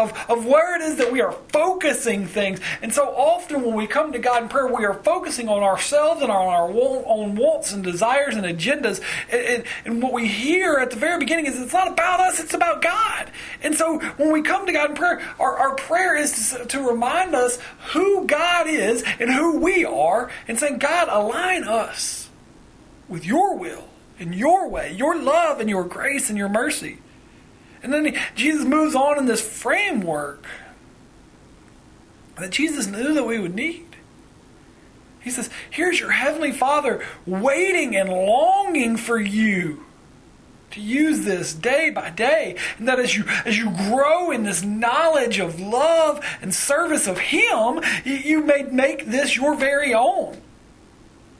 of, 0.00 0.12
of 0.30 0.46
where 0.46 0.74
it 0.76 0.82
is 0.82 0.96
that 0.96 1.12
we 1.12 1.20
are 1.20 1.32
focusing 1.48 2.26
things. 2.26 2.58
And 2.82 2.92
so 2.92 3.04
often 3.08 3.62
when 3.62 3.74
we 3.74 3.86
come 3.86 4.12
to 4.12 4.18
God 4.18 4.42
in 4.42 4.48
prayer, 4.48 4.66
we 4.66 4.84
are 4.84 4.94
focusing 4.94 5.48
on 5.48 5.62
ourselves 5.62 6.22
and 6.22 6.30
on 6.30 6.48
our 6.48 6.70
own 6.70 7.36
wants 7.36 7.72
and 7.72 7.84
desires 7.84 8.34
and 8.34 8.46
agendas. 8.46 9.02
And, 9.30 9.40
and, 9.40 9.64
and 9.84 10.02
what 10.02 10.12
we 10.12 10.26
hear 10.26 10.76
at 10.76 10.90
the 10.90 10.96
very 10.96 11.18
beginning 11.18 11.46
is 11.46 11.60
it's 11.60 11.72
not 11.72 11.88
about 11.88 12.20
us, 12.20 12.40
it's 12.40 12.54
about 12.54 12.82
God. 12.82 13.30
And 13.62 13.74
so 13.74 13.98
when 13.98 14.32
we 14.32 14.42
come 14.42 14.66
to 14.66 14.72
God 14.72 14.90
in 14.90 14.96
prayer, 14.96 15.20
our, 15.38 15.56
our 15.56 15.74
prayer 15.74 16.16
is 16.16 16.50
to, 16.50 16.64
to 16.66 16.88
remind 16.88 17.34
us 17.34 17.58
who 17.92 18.26
God 18.26 18.66
is 18.66 19.04
and 19.18 19.30
who 19.30 19.58
we 19.58 19.84
are, 19.84 20.30
and 20.48 20.58
saying, 20.58 20.78
God, 20.78 21.08
align 21.10 21.64
us 21.64 22.28
with 23.08 23.26
your 23.26 23.56
will 23.56 23.84
and 24.18 24.34
your 24.34 24.68
way, 24.68 24.92
your 24.92 25.20
love 25.20 25.60
and 25.60 25.68
your 25.68 25.84
grace 25.84 26.28
and 26.30 26.38
your 26.38 26.48
mercy. 26.48 26.98
And 27.82 27.92
then 27.92 28.16
Jesus 28.34 28.64
moves 28.64 28.94
on 28.94 29.18
in 29.18 29.26
this 29.26 29.40
framework 29.40 30.46
that 32.36 32.50
Jesus 32.50 32.86
knew 32.86 33.14
that 33.14 33.24
we 33.24 33.38
would 33.38 33.54
need. 33.54 33.96
He 35.20 35.30
says, 35.30 35.50
Here's 35.70 36.00
your 36.00 36.12
heavenly 36.12 36.52
Father 36.52 37.04
waiting 37.26 37.94
and 37.96 38.08
longing 38.08 38.96
for 38.96 39.18
you 39.18 39.84
to 40.70 40.80
use 40.80 41.24
this 41.24 41.52
day 41.52 41.90
by 41.90 42.10
day. 42.10 42.56
And 42.78 42.88
that 42.88 42.98
as 42.98 43.16
you 43.16 43.24
as 43.44 43.58
you 43.58 43.70
grow 43.70 44.30
in 44.30 44.44
this 44.44 44.62
knowledge 44.62 45.38
of 45.38 45.60
love 45.60 46.24
and 46.40 46.54
service 46.54 47.06
of 47.06 47.18
Him, 47.18 47.80
you, 48.04 48.14
you 48.14 48.42
may 48.42 48.62
make 48.62 49.06
this 49.06 49.36
your 49.36 49.54
very 49.54 49.92
own. 49.92 50.40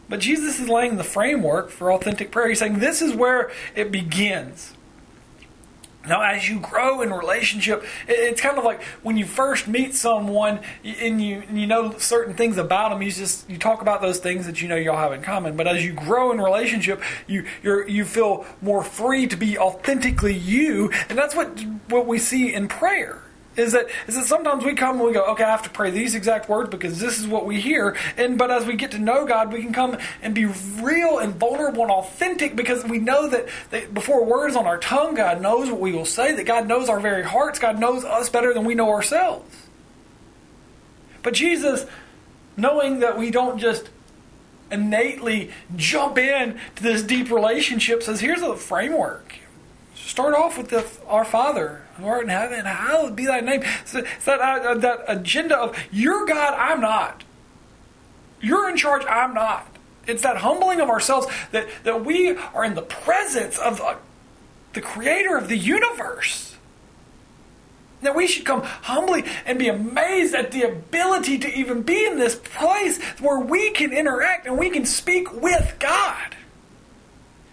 But 0.08 0.20
Jesus 0.20 0.58
is 0.58 0.68
laying 0.68 0.96
the 0.96 1.04
framework 1.04 1.70
for 1.70 1.92
authentic 1.92 2.32
prayer. 2.32 2.48
He's 2.48 2.58
saying 2.58 2.80
this 2.80 3.00
is 3.00 3.14
where 3.14 3.50
it 3.76 3.92
begins. 3.92 4.74
Now, 6.06 6.22
as 6.22 6.48
you 6.48 6.60
grow 6.60 7.02
in 7.02 7.12
relationship, 7.12 7.84
it's 8.08 8.40
kind 8.40 8.56
of 8.56 8.64
like 8.64 8.82
when 9.02 9.18
you 9.18 9.26
first 9.26 9.68
meet 9.68 9.94
someone 9.94 10.60
and 10.82 11.22
you 11.22 11.42
and 11.46 11.60
you 11.60 11.66
know 11.66 11.96
certain 11.98 12.34
things 12.34 12.56
about 12.56 12.90
them. 12.90 13.02
You 13.02 13.10
just 13.10 13.48
you 13.50 13.58
talk 13.58 13.82
about 13.82 14.00
those 14.00 14.18
things 14.18 14.46
that 14.46 14.62
you 14.62 14.68
know 14.68 14.76
y'all 14.76 14.96
have 14.96 15.12
in 15.12 15.20
common. 15.20 15.56
But 15.56 15.66
as 15.66 15.84
you 15.84 15.92
grow 15.92 16.32
in 16.32 16.40
relationship, 16.40 17.02
you 17.26 17.44
you 17.62 17.84
you 17.86 18.04
feel 18.06 18.46
more 18.62 18.82
free 18.82 19.26
to 19.26 19.36
be 19.36 19.58
authentically 19.58 20.34
you, 20.34 20.90
and 21.10 21.18
that's 21.18 21.36
what 21.36 21.60
what 21.88 22.06
we 22.06 22.18
see 22.18 22.54
in 22.54 22.68
prayer 22.68 23.22
is 23.56 23.72
that 23.72 23.88
is 24.06 24.14
that 24.14 24.26
sometimes 24.26 24.64
we 24.64 24.74
come 24.74 24.96
and 24.96 25.06
we 25.06 25.12
go, 25.12 25.24
okay, 25.32 25.42
I 25.42 25.50
have 25.50 25.62
to 25.62 25.70
pray 25.70 25.90
these 25.90 26.14
exact 26.14 26.48
words 26.48 26.70
because 26.70 27.00
this 27.00 27.18
is 27.18 27.26
what 27.26 27.46
we 27.46 27.60
hear. 27.60 27.96
And 28.16 28.38
but 28.38 28.50
as 28.50 28.64
we 28.64 28.74
get 28.74 28.92
to 28.92 28.98
know 28.98 29.26
God, 29.26 29.52
we 29.52 29.60
can 29.60 29.72
come 29.72 29.98
and 30.22 30.34
be 30.34 30.46
real 30.46 31.18
and 31.18 31.34
vulnerable 31.34 31.82
and 31.82 31.90
authentic 31.90 32.54
because 32.54 32.84
we 32.84 32.98
know 32.98 33.28
that, 33.28 33.48
that 33.70 33.92
before 33.92 34.24
words 34.24 34.54
on 34.54 34.66
our 34.66 34.78
tongue, 34.78 35.14
God 35.14 35.40
knows 35.42 35.70
what 35.70 35.80
we 35.80 35.92
will 35.92 36.04
say, 36.04 36.34
that 36.34 36.44
God 36.44 36.68
knows 36.68 36.88
our 36.88 37.00
very 37.00 37.24
hearts, 37.24 37.58
God 37.58 37.78
knows 37.78 38.04
us 38.04 38.28
better 38.28 38.54
than 38.54 38.64
we 38.64 38.74
know 38.74 38.88
ourselves. 38.88 39.66
But 41.22 41.34
Jesus, 41.34 41.86
knowing 42.56 43.00
that 43.00 43.18
we 43.18 43.30
don't 43.30 43.58
just 43.58 43.90
innately 44.70 45.50
jump 45.74 46.16
in 46.16 46.58
to 46.76 46.82
this 46.82 47.02
deep 47.02 47.30
relationship, 47.30 48.02
says, 48.02 48.20
here's 48.20 48.42
a 48.42 48.56
framework. 48.56 49.34
Start 49.94 50.34
off 50.34 50.56
with 50.56 50.70
the, 50.70 50.86
our 51.06 51.24
Father 51.24 51.82
art 52.04 52.24
in 52.24 52.28
heaven, 52.28 52.64
hallowed 52.64 53.16
be 53.16 53.26
thy 53.26 53.40
name. 53.40 53.62
So 53.84 54.02
that, 54.24 54.40
uh, 54.40 54.74
that 54.74 55.04
agenda 55.08 55.56
of 55.56 55.76
you're 55.90 56.26
God, 56.26 56.54
I'm 56.54 56.80
not. 56.80 57.24
You're 58.40 58.68
in 58.70 58.76
charge, 58.76 59.04
I'm 59.06 59.34
not. 59.34 59.66
It's 60.06 60.22
that 60.22 60.38
humbling 60.38 60.80
of 60.80 60.88
ourselves 60.88 61.26
that, 61.52 61.68
that 61.84 62.04
we 62.04 62.30
are 62.30 62.64
in 62.64 62.74
the 62.74 62.82
presence 62.82 63.58
of 63.58 63.78
the, 63.78 63.96
the 64.72 64.80
creator 64.80 65.36
of 65.36 65.48
the 65.48 65.58
universe. 65.58 66.56
That 68.02 68.16
we 68.16 68.26
should 68.26 68.46
come 68.46 68.62
humbly 68.62 69.24
and 69.44 69.58
be 69.58 69.68
amazed 69.68 70.34
at 70.34 70.52
the 70.52 70.62
ability 70.62 71.38
to 71.38 71.54
even 71.54 71.82
be 71.82 72.06
in 72.06 72.18
this 72.18 72.34
place 72.34 73.00
where 73.20 73.38
we 73.38 73.70
can 73.70 73.92
interact 73.92 74.46
and 74.46 74.58
we 74.58 74.70
can 74.70 74.86
speak 74.86 75.32
with 75.34 75.76
God. 75.78 76.34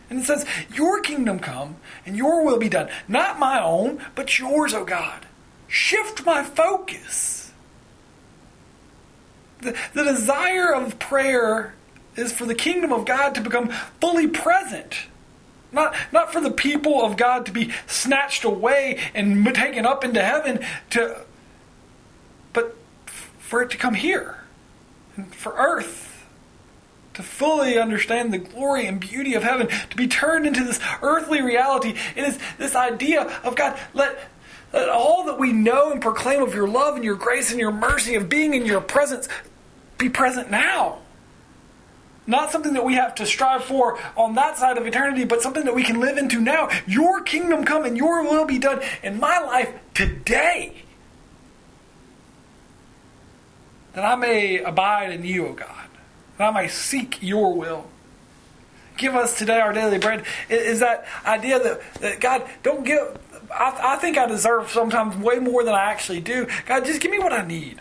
And 0.10 0.20
it 0.20 0.26
says, 0.26 0.46
Your 0.74 1.02
kingdom 1.02 1.40
come 1.40 1.78
and 2.06 2.16
your 2.16 2.44
will 2.44 2.58
be 2.58 2.70
done. 2.70 2.90
Not 3.08 3.40
my 3.40 3.62
own, 3.62 4.02
but 4.16 4.40
yours, 4.40 4.74
O 4.74 4.86
God. 4.86 5.26
Shift 5.68 6.26
my 6.26 6.44
focus. 6.44 7.52
The, 9.60 9.76
the 9.94 10.04
desire 10.04 10.74
of 10.74 11.00
prayer 11.00 11.74
is 12.16 12.32
for 12.32 12.46
the 12.46 12.56
kingdom 12.56 12.94
of 12.94 13.06
God 13.06 13.36
to 13.36 13.42
become 13.42 13.70
fully 14.00 14.28
present. 14.28 15.08
Not, 15.72 15.94
not 16.14 16.32
for 16.32 16.40
the 16.40 16.52
people 16.52 17.04
of 17.04 17.18
God 17.18 17.46
to 17.48 17.52
be 17.52 17.74
snatched 17.88 18.46
away 18.46 19.00
and 19.14 19.54
taken 19.54 19.86
up 19.86 20.06
into 20.06 20.22
heaven, 20.22 20.66
to, 20.92 21.26
but 22.54 22.78
for 23.38 23.62
it 23.62 23.70
to 23.72 23.78
come 23.78 23.94
here, 23.94 24.44
for 25.32 25.54
earth 25.58 26.07
to 27.18 27.24
fully 27.24 27.80
understand 27.80 28.32
the 28.32 28.38
glory 28.38 28.86
and 28.86 29.00
beauty 29.00 29.34
of 29.34 29.42
heaven, 29.42 29.68
to 29.68 29.96
be 29.96 30.08
turned 30.08 30.46
into 30.46 30.64
this 30.64 30.80
earthly 31.02 31.42
reality. 31.42 31.96
It 32.16 32.24
is 32.24 32.38
this 32.60 32.76
idea 32.76 33.24
of 33.44 33.56
God, 33.56 33.78
let, 33.96 34.20
let 34.72 34.88
all 34.88 35.26
that 35.26 35.40
we 35.40 35.52
know 35.52 35.92
and 35.92 36.00
proclaim 36.00 36.44
of 36.44 36.54
your 36.54 36.68
love 36.68 36.94
and 36.94 37.04
your 37.04 37.16
grace 37.16 37.50
and 37.50 37.60
your 37.60 37.72
mercy 37.72 38.14
of 38.14 38.30
being 38.30 38.54
in 38.54 38.68
your 38.68 38.82
presence 38.82 39.28
be 39.98 40.10
present 40.10 40.52
now. 40.52 41.00
Not 42.28 42.52
something 42.52 42.74
that 42.74 42.86
we 42.86 42.94
have 42.94 43.16
to 43.16 43.26
strive 43.26 43.64
for 43.64 43.98
on 44.16 44.36
that 44.36 44.60
side 44.60 44.78
of 44.78 44.86
eternity, 44.86 45.24
but 45.24 45.42
something 45.42 45.66
that 45.66 45.74
we 45.74 45.84
can 45.84 46.00
live 46.00 46.20
into 46.20 46.40
now. 46.40 46.70
Your 46.86 47.24
kingdom 47.24 47.64
come 47.64 47.84
and 47.84 47.98
your 47.98 48.22
will 48.22 48.46
be 48.46 48.60
done 48.60 48.82
in 49.02 49.20
my 49.20 49.40
life 49.40 49.74
today. 49.96 50.84
That 53.94 54.06
I 54.06 54.16
may 54.16 54.60
abide 54.60 55.14
in 55.14 55.24
you, 55.24 55.48
O 55.48 55.54
God 55.54 55.87
that 56.38 56.50
I 56.50 56.51
may 56.51 56.67
seek 56.67 57.22
your 57.22 57.53
will. 57.53 57.88
Give 58.98 59.15
us 59.15 59.38
today 59.38 59.60
our 59.60 59.74
daily 59.74 60.00
bread. 60.00 60.25
Is 60.50 60.79
that 60.79 61.06
idea 61.25 61.60
that, 61.60 61.94
that 62.01 62.20
God, 62.20 62.50
don't 62.63 62.84
give, 62.84 63.17
I, 63.53 63.94
I 63.94 63.96
think 63.98 64.17
I 64.17 64.25
deserve 64.25 64.70
sometimes 64.70 65.15
way 65.17 65.39
more 65.39 65.63
than 65.63 65.75
I 65.75 65.91
actually 65.91 66.22
do. 66.22 66.48
God, 66.65 66.86
just 66.86 67.01
give 67.01 67.12
me 67.12 67.20
what 67.20 67.34
I 67.34 67.46
need. 67.46 67.79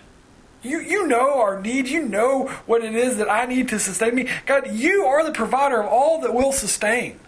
You, 0.63 0.81
you 0.81 1.07
know 1.07 1.41
our 1.41 1.61
needs. 1.61 1.91
You 1.91 2.03
know 2.03 2.49
what 2.67 2.85
it 2.85 2.95
is 2.95 3.17
that 3.19 3.31
I 3.31 3.47
need 3.47 3.69
to 3.69 3.79
sustain 3.79 4.15
me. 4.15 4.29
God, 4.47 4.73
you 4.73 5.05
are 5.05 5.25
the 5.25 5.33
provider 5.33 5.81
of 5.81 5.87
all 5.87 6.21
that 6.21 6.35
will 6.35 6.53
sustain. 6.53 7.21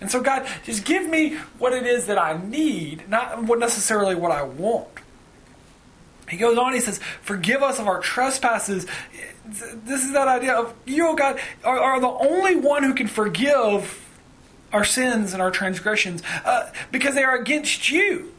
And 0.00 0.10
so, 0.10 0.20
God, 0.20 0.46
just 0.64 0.84
give 0.84 1.08
me 1.08 1.36
what 1.58 1.72
it 1.72 1.86
is 1.86 2.06
that 2.06 2.18
I 2.18 2.36
need, 2.36 3.08
not 3.08 3.42
necessarily 3.58 4.14
what 4.14 4.30
I 4.30 4.42
want. 4.42 4.88
He 6.28 6.36
goes 6.36 6.58
on, 6.58 6.72
he 6.72 6.80
says, 6.80 6.98
Forgive 7.22 7.62
us 7.62 7.78
of 7.78 7.86
our 7.86 8.00
trespasses. 8.00 8.86
This 9.44 10.04
is 10.04 10.12
that 10.12 10.28
idea 10.28 10.54
of 10.54 10.74
you, 10.84 11.08
oh 11.08 11.14
God, 11.14 11.38
are, 11.64 11.78
are 11.78 12.00
the 12.00 12.08
only 12.08 12.56
one 12.56 12.82
who 12.82 12.94
can 12.94 13.06
forgive 13.06 14.02
our 14.72 14.84
sins 14.84 15.32
and 15.32 15.40
our 15.40 15.50
transgressions 15.50 16.22
uh, 16.44 16.70
because 16.90 17.14
they 17.14 17.22
are 17.22 17.36
against 17.36 17.90
you. 17.90 18.32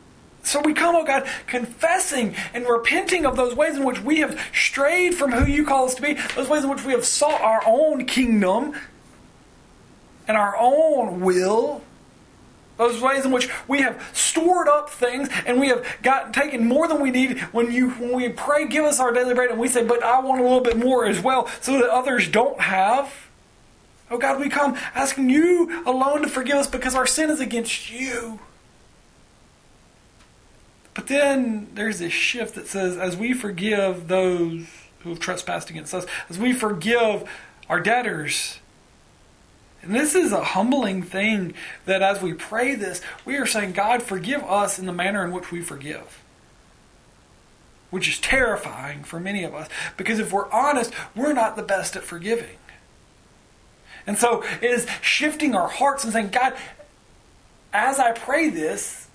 So 0.43 0.61
we 0.61 0.73
come, 0.73 0.95
oh 0.95 1.03
God, 1.03 1.27
confessing 1.45 2.35
and 2.53 2.65
repenting 2.67 3.25
of 3.25 3.35
those 3.35 3.53
ways 3.53 3.75
in 3.75 3.83
which 3.83 4.01
we 4.01 4.19
have 4.19 4.39
strayed 4.53 5.15
from 5.15 5.31
who 5.31 5.49
you 5.49 5.65
call 5.65 5.85
us 5.85 5.95
to 5.95 6.01
be, 6.01 6.13
those 6.35 6.47
ways 6.47 6.63
in 6.63 6.69
which 6.69 6.85
we 6.85 6.93
have 6.93 7.05
sought 7.05 7.41
our 7.41 7.61
own 7.65 8.05
kingdom 8.05 8.73
and 10.27 10.37
our 10.37 10.55
own 10.57 11.21
will 11.21 11.81
those 12.77 13.01
ways 13.01 13.25
in 13.25 13.31
which 13.31 13.49
we 13.67 13.81
have 13.81 14.09
stored 14.13 14.67
up 14.67 14.89
things 14.89 15.29
and 15.45 15.59
we 15.59 15.67
have 15.67 15.85
gotten 16.01 16.31
taken 16.31 16.67
more 16.67 16.87
than 16.87 17.01
we 17.01 17.11
need. 17.11 17.39
When 17.51 17.71
you 17.71 17.89
when 17.91 18.13
we 18.13 18.29
pray, 18.29 18.67
give 18.67 18.85
us 18.85 18.99
our 18.99 19.11
daily 19.11 19.33
bread, 19.33 19.49
and 19.49 19.59
we 19.59 19.67
say, 19.67 19.83
but 19.83 20.03
I 20.03 20.19
want 20.19 20.39
a 20.39 20.43
little 20.43 20.61
bit 20.61 20.77
more 20.77 21.05
as 21.05 21.19
well, 21.19 21.47
so 21.61 21.73
that 21.73 21.89
others 21.89 22.27
don't 22.27 22.59
have. 22.61 23.13
Oh 24.09 24.17
God, 24.17 24.39
we 24.39 24.49
come 24.49 24.75
asking 24.95 25.29
you 25.29 25.83
alone 25.85 26.21
to 26.21 26.29
forgive 26.29 26.57
us 26.57 26.67
because 26.67 26.95
our 26.95 27.05
sin 27.05 27.29
is 27.29 27.39
against 27.39 27.91
you. 27.91 28.39
But 30.93 31.07
then 31.07 31.67
there's 31.73 31.99
this 31.99 32.13
shift 32.13 32.55
that 32.55 32.67
says, 32.67 32.97
as 32.97 33.15
we 33.15 33.33
forgive 33.33 34.07
those 34.07 34.65
who 34.99 35.09
have 35.09 35.19
trespassed 35.19 35.69
against 35.69 35.93
us, 35.93 36.05
as 36.29 36.39
we 36.39 36.53
forgive 36.53 37.29
our 37.69 37.79
debtors, 37.79 38.59
and 39.87 39.95
this 39.95 40.15
is 40.15 40.33
a 40.33 40.43
humbling 40.43 41.01
thing 41.01 41.53
that 41.85 42.01
as 42.01 42.21
we 42.21 42.33
pray 42.33 42.75
this, 42.75 43.01
we 43.23 43.37
are 43.37 43.45
saying, 43.45 43.71
God, 43.71 44.03
forgive 44.03 44.43
us 44.43 44.77
in 44.77 44.85
the 44.85 44.91
manner 44.91 45.23
in 45.23 45.31
which 45.31 45.49
we 45.49 45.61
forgive. 45.61 46.21
Which 47.89 48.09
is 48.09 48.19
terrifying 48.19 49.05
for 49.05 49.17
many 49.17 49.45
of 49.45 49.55
us 49.55 49.69
because 49.95 50.19
if 50.19 50.33
we're 50.33 50.51
honest, 50.51 50.93
we're 51.15 51.31
not 51.31 51.55
the 51.55 51.63
best 51.63 51.95
at 51.95 52.03
forgiving. 52.03 52.57
And 54.05 54.17
so 54.17 54.43
it 54.61 54.69
is 54.69 54.87
shifting 55.01 55.55
our 55.55 55.69
hearts 55.69 56.03
and 56.03 56.11
saying, 56.11 56.31
God, 56.31 56.53
as 57.71 57.97
I 57.97 58.11
pray 58.11 58.49
this, 58.49 59.07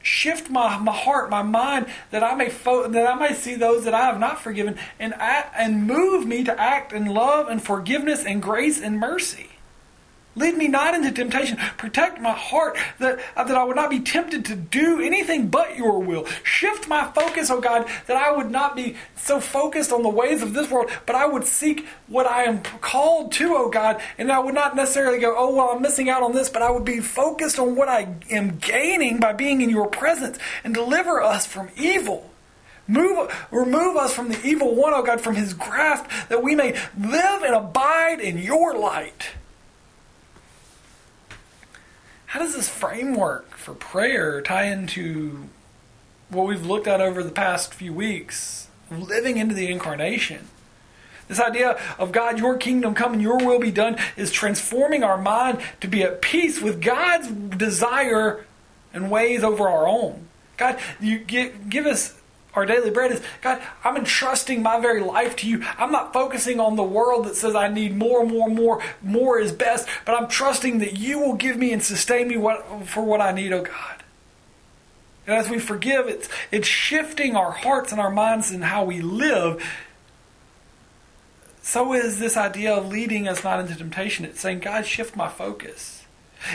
shift 0.00 0.48
my, 0.48 0.78
my 0.78 0.92
heart, 0.92 1.28
my 1.28 1.42
mind, 1.42 1.86
that 2.12 2.22
I 2.22 2.34
may 2.34 2.48
fo- 2.48 2.88
that 2.88 3.06
I 3.06 3.14
may 3.14 3.34
see 3.34 3.56
those 3.56 3.84
that 3.84 3.92
I 3.92 4.06
have 4.06 4.18
not 4.18 4.40
forgiven, 4.40 4.78
and 4.98 5.12
act, 5.14 5.54
and 5.56 5.86
move 5.86 6.26
me 6.26 6.44
to 6.44 6.58
act 6.58 6.94
in 6.94 7.06
love 7.06 7.48
and 7.48 7.62
forgiveness 7.62 8.24
and 8.24 8.42
grace 8.42 8.80
and 8.80 8.98
mercy. 8.98 9.51
Lead 10.34 10.56
me 10.56 10.66
not 10.66 10.94
into 10.94 11.12
temptation. 11.12 11.58
Protect 11.76 12.20
my 12.20 12.32
heart 12.32 12.78
that, 12.98 13.20
uh, 13.36 13.44
that 13.44 13.56
I 13.56 13.64
would 13.64 13.76
not 13.76 13.90
be 13.90 14.00
tempted 14.00 14.46
to 14.46 14.56
do 14.56 15.00
anything 15.00 15.48
but 15.48 15.76
your 15.76 15.98
will. 15.98 16.24
Shift 16.42 16.88
my 16.88 17.10
focus, 17.12 17.50
oh 17.50 17.60
God, 17.60 17.86
that 18.06 18.16
I 18.16 18.34
would 18.34 18.50
not 18.50 18.74
be 18.74 18.96
so 19.14 19.40
focused 19.40 19.92
on 19.92 20.02
the 20.02 20.08
ways 20.08 20.42
of 20.42 20.54
this 20.54 20.70
world, 20.70 20.90
but 21.04 21.14
I 21.14 21.26
would 21.26 21.44
seek 21.44 21.86
what 22.06 22.26
I 22.26 22.44
am 22.44 22.62
called 22.62 23.32
to, 23.32 23.54
oh 23.54 23.68
God, 23.68 24.00
and 24.16 24.32
I 24.32 24.38
would 24.38 24.54
not 24.54 24.74
necessarily 24.74 25.18
go, 25.18 25.34
oh, 25.36 25.54
well, 25.54 25.70
I'm 25.70 25.82
missing 25.82 26.08
out 26.08 26.22
on 26.22 26.32
this, 26.32 26.48
but 26.48 26.62
I 26.62 26.70
would 26.70 26.84
be 26.84 27.00
focused 27.00 27.58
on 27.58 27.76
what 27.76 27.88
I 27.88 28.14
am 28.30 28.56
gaining 28.56 29.20
by 29.20 29.34
being 29.34 29.60
in 29.60 29.68
your 29.68 29.86
presence 29.86 30.38
and 30.64 30.72
deliver 30.72 31.20
us 31.20 31.44
from 31.44 31.68
evil. 31.76 32.30
Move, 32.88 33.32
remove 33.50 33.96
us 33.96 34.14
from 34.14 34.30
the 34.30 34.46
evil 34.46 34.74
one, 34.74 34.94
oh 34.94 35.02
God, 35.02 35.20
from 35.20 35.36
his 35.36 35.52
grasp, 35.52 36.06
that 36.28 36.42
we 36.42 36.54
may 36.54 36.72
live 36.98 37.42
and 37.42 37.54
abide 37.54 38.20
in 38.20 38.38
your 38.38 38.76
light. 38.76 39.32
How 42.32 42.38
does 42.38 42.54
this 42.54 42.70
framework 42.70 43.58
for 43.58 43.74
prayer 43.74 44.40
tie 44.40 44.64
into 44.64 45.50
what 46.30 46.46
we've 46.46 46.64
looked 46.64 46.86
at 46.86 46.98
over 46.98 47.22
the 47.22 47.30
past 47.30 47.74
few 47.74 47.92
weeks, 47.92 48.68
living 48.90 49.36
into 49.36 49.54
the 49.54 49.70
incarnation? 49.70 50.48
This 51.28 51.38
idea 51.38 51.78
of 51.98 52.10
God, 52.10 52.38
your 52.38 52.56
kingdom 52.56 52.94
come 52.94 53.12
and 53.12 53.20
your 53.20 53.36
will 53.36 53.58
be 53.58 53.70
done 53.70 53.98
is 54.16 54.32
transforming 54.32 55.04
our 55.04 55.20
mind 55.20 55.60
to 55.82 55.88
be 55.88 56.02
at 56.02 56.22
peace 56.22 56.62
with 56.62 56.80
God's 56.80 57.28
desire 57.28 58.46
and 58.94 59.10
ways 59.10 59.44
over 59.44 59.68
our 59.68 59.86
own. 59.86 60.26
God, 60.56 60.80
you 61.02 61.18
give, 61.18 61.68
give 61.68 61.84
us 61.84 62.18
our 62.54 62.66
daily 62.66 62.90
bread 62.90 63.12
is 63.12 63.22
God, 63.40 63.62
I'm 63.82 63.96
entrusting 63.96 64.62
my 64.62 64.78
very 64.78 65.00
life 65.00 65.36
to 65.36 65.48
you. 65.48 65.64
I'm 65.78 65.90
not 65.90 66.12
focusing 66.12 66.60
on 66.60 66.76
the 66.76 66.82
world 66.82 67.26
that 67.26 67.36
says 67.36 67.54
I 67.54 67.68
need 67.68 67.96
more, 67.96 68.26
more, 68.26 68.48
more, 68.48 68.82
more 69.02 69.38
is 69.38 69.52
best, 69.52 69.88
but 70.04 70.14
I'm 70.14 70.28
trusting 70.28 70.78
that 70.78 70.98
you 70.98 71.18
will 71.18 71.34
give 71.34 71.56
me 71.56 71.72
and 71.72 71.82
sustain 71.82 72.28
me 72.28 72.36
what, 72.36 72.86
for 72.86 73.02
what 73.02 73.20
I 73.20 73.32
need, 73.32 73.52
oh 73.52 73.62
God. 73.62 74.02
And 75.26 75.36
as 75.36 75.48
we 75.48 75.58
forgive, 75.58 76.08
it's, 76.08 76.28
it's 76.50 76.66
shifting 76.66 77.36
our 77.36 77.52
hearts 77.52 77.92
and 77.92 78.00
our 78.00 78.10
minds 78.10 78.50
and 78.50 78.64
how 78.64 78.84
we 78.84 79.00
live. 79.00 79.62
So 81.62 81.94
is 81.94 82.18
this 82.18 82.36
idea 82.36 82.74
of 82.74 82.88
leading 82.88 83.28
us 83.28 83.44
not 83.44 83.60
into 83.60 83.76
temptation. 83.76 84.24
It's 84.24 84.40
saying, 84.40 84.60
God, 84.60 84.84
shift 84.84 85.14
my 85.14 85.28
focus. 85.28 86.01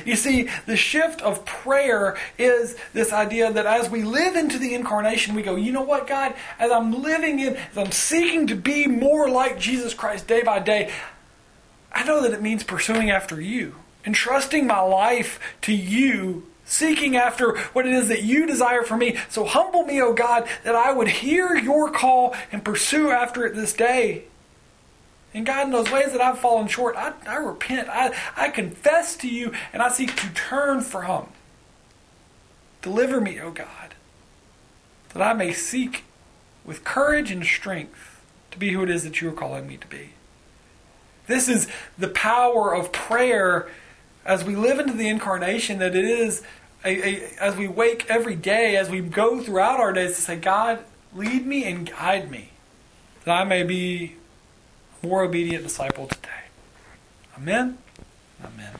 You 0.05 0.15
see, 0.15 0.49
the 0.65 0.75
shift 0.75 1.21
of 1.21 1.45
prayer 1.45 2.17
is 2.37 2.75
this 2.93 3.13
idea 3.13 3.51
that 3.51 3.65
as 3.65 3.89
we 3.89 4.03
live 4.03 4.35
into 4.35 4.57
the 4.57 4.73
incarnation, 4.73 5.35
we 5.35 5.41
go, 5.41 5.55
you 5.55 5.71
know 5.71 5.81
what, 5.81 6.07
God, 6.07 6.33
as 6.59 6.71
I'm 6.71 7.01
living 7.01 7.39
in, 7.39 7.55
as 7.55 7.77
I'm 7.77 7.91
seeking 7.91 8.47
to 8.47 8.55
be 8.55 8.87
more 8.87 9.29
like 9.29 9.59
Jesus 9.59 9.93
Christ 9.93 10.27
day 10.27 10.41
by 10.41 10.59
day, 10.59 10.91
I 11.91 12.03
know 12.03 12.21
that 12.21 12.33
it 12.33 12.41
means 12.41 12.63
pursuing 12.63 13.09
after 13.09 13.41
you, 13.41 13.75
entrusting 14.05 14.67
my 14.67 14.81
life 14.81 15.39
to 15.61 15.73
you, 15.73 16.45
seeking 16.65 17.15
after 17.15 17.57
what 17.73 17.87
it 17.87 17.93
is 17.93 18.09
that 18.09 18.23
you 18.23 18.45
desire 18.45 18.83
for 18.83 18.97
me. 18.97 19.17
So 19.29 19.45
humble 19.45 19.83
me, 19.83 20.01
O 20.01 20.13
God, 20.13 20.47
that 20.63 20.75
I 20.75 20.91
would 20.91 21.07
hear 21.07 21.55
your 21.55 21.89
call 21.89 22.35
and 22.51 22.63
pursue 22.63 23.09
after 23.09 23.45
it 23.45 23.55
this 23.55 23.73
day. 23.73 24.25
And 25.37 25.45
God, 25.45 25.67
in 25.67 25.71
those 25.71 25.91
ways 25.91 26.13
that 26.13 26.19
I've 26.19 26.39
fallen 26.39 26.67
short, 26.67 26.95
I, 26.95 27.13
I 27.27 27.35
repent. 27.35 27.89
I, 27.89 28.11
I 28.35 28.49
confess 28.49 29.15
to 29.17 29.27
you 29.27 29.53
and 29.71 29.83
I 29.83 29.89
seek 29.89 30.15
to 30.15 30.29
turn 30.29 30.81
from. 30.81 31.27
Deliver 32.81 33.21
me, 33.21 33.39
O 33.39 33.51
God, 33.51 33.93
that 35.13 35.21
I 35.21 35.33
may 35.33 35.53
seek 35.53 36.05
with 36.65 36.83
courage 36.83 37.29
and 37.29 37.45
strength 37.45 38.19
to 38.49 38.57
be 38.57 38.73
who 38.73 38.81
it 38.81 38.89
is 38.89 39.03
that 39.03 39.21
you 39.21 39.29
are 39.29 39.33
calling 39.33 39.67
me 39.67 39.77
to 39.77 39.85
be. 39.85 40.13
This 41.27 41.47
is 41.47 41.67
the 41.99 42.07
power 42.07 42.73
of 42.73 42.91
prayer 42.91 43.69
as 44.25 44.43
we 44.43 44.55
live 44.55 44.79
into 44.79 44.93
the 44.93 45.07
incarnation, 45.07 45.77
that 45.77 45.95
it 45.95 46.03
is 46.03 46.41
a, 46.83 46.89
a, 46.89 47.29
as 47.39 47.55
we 47.55 47.67
wake 47.67 48.09
every 48.09 48.35
day, 48.35 48.75
as 48.75 48.89
we 48.89 49.01
go 49.01 49.39
throughout 49.39 49.79
our 49.79 49.93
days, 49.93 50.15
to 50.15 50.21
say, 50.23 50.35
God, 50.35 50.83
lead 51.13 51.45
me 51.45 51.63
and 51.63 51.87
guide 51.87 52.31
me, 52.31 52.49
that 53.23 53.37
I 53.37 53.43
may 53.43 53.61
be 53.61 54.15
more 55.03 55.23
obedient 55.23 55.63
disciple 55.63 56.07
today. 56.07 56.29
Amen. 57.37 57.77
Amen. 58.43 58.79